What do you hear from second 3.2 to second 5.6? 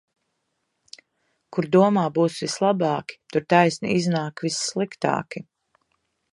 tur taisni iznāk vissliktāki.